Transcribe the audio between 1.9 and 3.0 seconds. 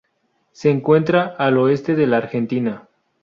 de la Argentina.